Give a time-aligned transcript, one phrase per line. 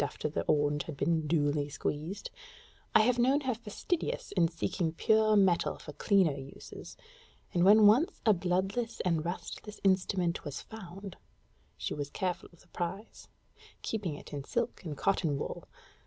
[0.03, 2.31] after the orange has been duly squeezed
[2.95, 6.97] I have known her fastidious in seeking pure metal for clean uses;
[7.53, 11.17] and when once a bloodless and rustless instrument was found,
[11.77, 13.27] she was careful of the prize,
[13.83, 15.67] keeping it in silk and cotton wool.